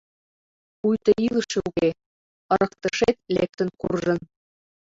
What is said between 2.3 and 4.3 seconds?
ырыктышет лектын куржын.